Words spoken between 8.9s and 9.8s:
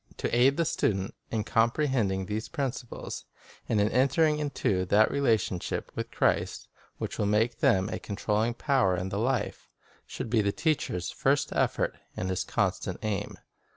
in the life,